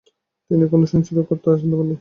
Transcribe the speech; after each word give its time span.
তিনি 0.51 0.63
কোন 0.71 0.81
সেঞ্চুরিরও 0.91 1.25
সন্ধান 1.53 1.77
পাননি। 1.79 1.89